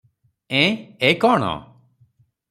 [0.59, 0.71] ‘ଏଁ–
[1.09, 1.51] ଏ କଅଣ?